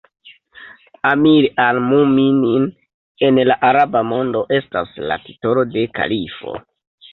[1.09, 2.65] Amir al-Mu'minin
[3.29, 6.59] en la araba mondo estas la titolo de kalifo.